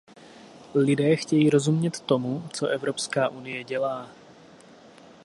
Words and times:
Lidé 0.75 1.15
chtějí 1.15 1.49
rozumět 1.49 1.99
tomu, 1.99 2.47
co 2.53 2.67
Evropská 2.67 3.29
unie 3.29 3.63
dělá. 3.63 4.09